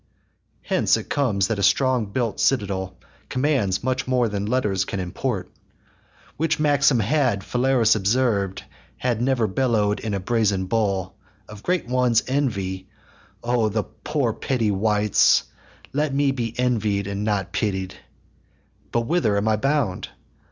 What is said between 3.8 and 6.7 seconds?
much more than letters can import: Which